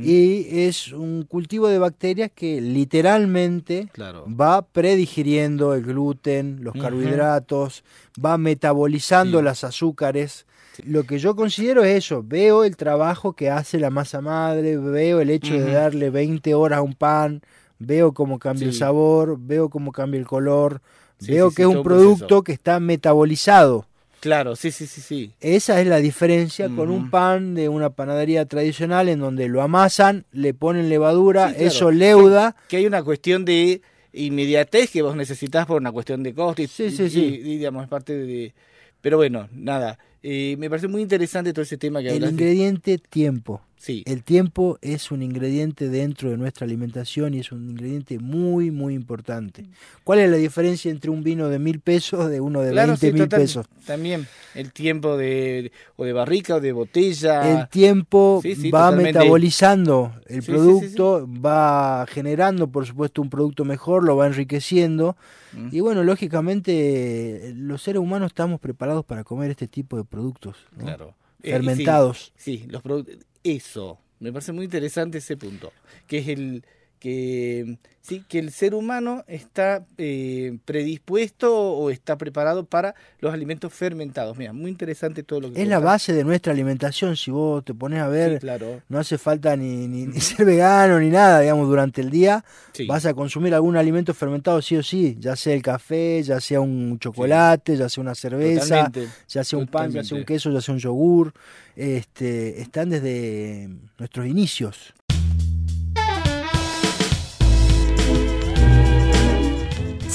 y 0.03 0.61
es 0.63 0.93
un 0.93 1.25
cultivo 1.25 1.69
de 1.69 1.79
bacterias 1.79 2.31
que 2.35 2.61
literalmente 2.63 3.89
claro. 3.93 4.25
va 4.29 4.63
predigiriendo 4.63 5.75
el 5.75 5.83
gluten, 5.83 6.59
los 6.63 6.75
carbohidratos, 6.75 7.85
va 8.23 8.39
metabolizando 8.39 9.39
Sí. 9.39 9.45
las 9.45 9.65
azúcares. 9.65 10.47
Lo 10.85 11.05
que 11.05 11.19
yo 11.19 11.37
considero 11.37 11.85
es 11.85 11.97
eso, 12.05 12.23
veo 12.27 12.65
el 12.65 12.77
trabajo 12.77 13.33
que 13.35 13.49
hace 13.51 13.79
la 13.79 13.91
masa 13.91 14.21
madre, 14.21 14.77
veo 14.77 15.21
el 15.21 15.31
hecho 15.31 15.55
de 15.55 15.73
darle 15.73 16.11
20 16.11 16.55
horas 16.55 16.79
a 16.79 16.83
un 16.83 16.95
pan, 16.95 17.43
veo 17.79 18.13
cómo 18.13 18.39
cambia 18.39 18.67
el 18.69 18.75
sabor, 18.75 19.37
veo 19.39 19.69
cómo 19.69 19.93
cambia 19.93 20.19
el 20.21 20.27
color, 20.27 20.81
Sí, 21.19 21.33
veo 21.33 21.51
sí, 21.51 21.57
que 21.57 21.63
es 21.63 21.69
un 21.69 21.83
producto 21.83 22.43
que 22.43 22.53
está 22.53 22.79
metabolizado. 22.81 23.87
Claro, 24.21 24.57
sí, 24.57 24.71
sí, 24.71 24.87
sí, 24.87 25.01
sí. 25.01 25.31
Esa 25.41 25.81
es 25.81 25.87
la 25.87 25.99
diferencia 25.99 26.69
con 26.69 26.91
un 26.91 27.11
pan 27.11 27.55
de 27.55 27.69
una 27.69 27.91
panadería 27.91 28.45
tradicional 28.47 29.09
en 29.09 29.21
donde 29.21 29.47
lo 29.49 29.63
amasan, 29.63 30.25
le 30.33 30.53
ponen 30.55 30.89
levadura, 30.89 31.51
claro. 31.53 31.65
eso 31.67 31.91
leuda. 31.91 32.57
Que 32.69 32.79
hay 32.79 32.87
una 32.87 33.03
cuestión 33.05 33.45
de 33.45 33.83
inmediatez 34.13 34.91
que 34.91 35.03
vos 35.03 35.15
necesitas 35.17 35.67
por 35.67 35.81
una 35.81 35.93
cuestión 35.93 36.23
de 36.23 36.35
costo. 36.35 36.63
Y, 36.63 36.67
Sí, 36.67 36.91
sí, 36.91 37.05
y- 37.05 37.11
sí. 37.11 37.21
y, 37.25 37.59
digamos, 37.59 37.83
es 37.85 37.89
parte 37.89 38.15
de... 38.17 38.55
Pero 39.01 39.19
bueno, 39.19 39.49
nada. 39.53 39.99
eh, 40.23 40.57
me 40.59 40.69
parece 40.69 40.89
muy 40.89 41.03
interesante 41.03 41.53
todo 41.53 41.63
ese 41.63 41.77
tema 41.77 42.01
que 42.01 42.09
El 42.09 42.15
hablaste. 42.17 42.33
ingrediente 42.33 42.99
tiempo. 42.99 43.61
Sí, 43.79 44.03
El 44.07 44.25
tiempo 44.25 44.79
es 44.81 45.11
un 45.11 45.23
ingrediente 45.23 45.89
dentro 45.89 46.31
de 46.31 46.37
nuestra 46.39 46.65
alimentación 46.65 47.35
y 47.35 47.41
es 47.41 47.53
un 47.53 47.71
ingrediente 47.71 48.19
muy, 48.19 48.71
muy 48.71 48.95
importante. 48.95 49.67
¿Cuál 50.03 50.21
es 50.21 50.31
la 50.31 50.39
diferencia 50.39 50.91
entre 50.91 51.11
un 51.11 51.23
vino 51.23 51.49
de 51.51 51.59
mil 51.59 51.79
pesos 51.81 52.29
de 52.31 52.41
uno 52.41 52.63
de 52.63 52.73
claro, 52.73 52.93
20 52.93 53.07
sí, 53.07 53.13
mil 53.13 53.23
total- 53.23 53.41
pesos? 53.41 53.67
También 53.87 54.27
el 54.55 54.73
tiempo 54.73 55.17
de 55.17 55.71
o 55.97 56.05
de 56.05 56.13
barrica 56.13 56.57
o 56.57 56.61
de 56.61 56.73
botella. 56.73 57.61
El 57.63 57.69
tiempo 57.69 58.41
Sí, 58.43 58.71
va 58.71 58.87
totalmente. 58.89 59.19
metabolizando 59.19 60.15
el 60.27 60.43
producto, 60.43 61.29
va 61.31 62.07
generando, 62.09 62.69
por 62.69 62.87
supuesto, 62.87 63.21
un 63.23 63.31
producto 63.31 63.65
mejor, 63.65 64.05
lo 64.05 64.17
va 64.17 64.27
enriqueciendo. 64.27 65.17
Mm. 65.53 65.69
Y 65.73 65.81
bueno, 65.81 66.03
lógicamente, 66.03 67.53
los 67.55 67.83
seres 67.83 68.01
humanos 68.01 68.29
estamos 68.31 68.59
preparados 68.61 69.05
para 69.05 69.23
comer 69.25 69.51
este 69.51 69.69
tipo 69.69 69.97
de 69.97 70.05
productos. 70.05 70.57
¿no? 70.77 70.85
Claro. 70.85 71.15
Eh, 71.43 71.53
Fermentados. 71.53 72.33
Sí, 72.37 72.65
los 72.69 72.83
productos. 72.83 73.17
Eso. 73.47 74.01
Me 74.19 74.33
parece 74.33 74.51
muy 74.53 74.65
interesante 74.65 75.19
ese 75.19 75.37
punto. 75.37 75.73
Que 76.09 76.19
es 76.19 76.29
el 76.29 76.65
que 76.99 77.79
sí 78.03 78.25
que 78.29 78.39
el 78.39 78.53
ser 78.53 78.75
humano 78.75 79.25
está 79.27 79.85
eh, 79.99 80.59
predispuesto 80.65 81.53
o 81.73 81.91
está 81.91 82.17
preparado 82.17 82.65
para 82.65 82.95
los 83.21 83.35
alimentos 83.35 83.73
fermentados. 83.73 84.37
Mira, 84.39 84.53
muy 84.53 84.71
interesante 84.71 85.23
todo 85.25 85.41
lo 85.41 85.53
que 85.53 85.61
Es 85.61 85.67
la 85.69 85.81
base 85.81 86.13
de 86.13 86.23
nuestra 86.23 86.53
alimentación. 86.53 87.17
Si 87.17 87.31
vos 87.33 87.65
te 87.65 87.75
pones 87.75 88.01
a 88.01 88.07
ver, 88.09 88.35
Sí, 88.35 88.39
claro. 88.39 88.81
no 88.89 88.99
hace 89.01 89.19
falta 89.19 89.57
ni, 89.57 89.89
ni- 89.89 90.07
ni 90.07 90.21
ser 90.21 90.47
vegano 90.47 91.01
ni 91.01 91.11
nada, 91.11 91.41
digamos, 91.41 91.69
durante 91.69 92.01
el 92.01 92.11
día. 92.11 92.45
Sí. 92.73 92.87
Vas 92.87 93.07
a 93.07 93.15
consumir 93.15 93.55
algún 93.55 93.77
alimento 93.77 94.15
fermentado 94.15 94.63
sí 94.63 94.77
o 94.77 94.83
sí, 94.85 95.17
ya 95.19 95.35
sea 95.35 95.55
el 95.55 95.63
café, 95.63 96.23
ya 96.23 96.41
sea 96.41 96.61
un 96.61 96.99
chocolate, 97.01 97.77
ya 97.77 97.89
sea 97.89 98.03
una 98.03 98.15
cerveza, 98.15 98.87
Totalmente. 98.87 99.09
ya 99.29 99.43
sea 99.43 99.59
un 99.59 99.67
pan, 99.67 99.91
ya 99.91 100.05
sea 100.05 100.17
un 100.17 100.25
queso, 100.25 100.51
ya 100.53 100.61
sea 100.61 100.75
un 100.75 100.81
yogur. 100.81 101.33
Este, 101.75 102.61
están 102.61 102.89
desde 102.91 103.69
nuestros 103.99 104.27
inicios. 104.27 104.95